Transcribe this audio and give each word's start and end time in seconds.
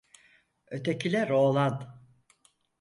Ötekiler 0.71 1.29
oğlan. 1.29 2.03